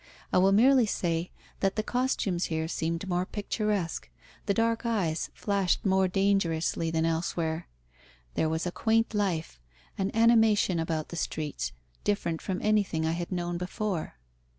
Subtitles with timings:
[0.33, 1.29] I will merely say
[1.59, 4.09] that the costumes here seemed more picturesque,
[4.47, 7.67] the dark eyes flashed more dangerously than elsewhere,
[8.33, 9.59] there was a quaint life,
[9.99, 11.71] an animation about the streets,
[12.03, 14.15] different from anything I had known before.